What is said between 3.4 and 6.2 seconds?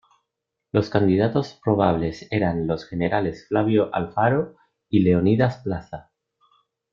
Flavio Alfaro y Leonidas Plaza.